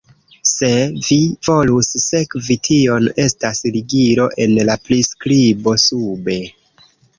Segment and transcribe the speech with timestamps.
[0.51, 0.69] Se
[1.07, 1.17] vi
[1.47, 6.43] volus sekvi tion, estas ligilo en la priskribo sube.